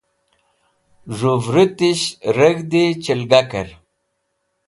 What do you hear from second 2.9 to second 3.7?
chilgaker.